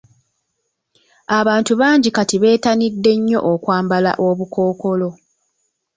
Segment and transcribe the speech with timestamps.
[1.39, 5.09] Abantu bangi kati betanidde nnyo okwambala obukookolo.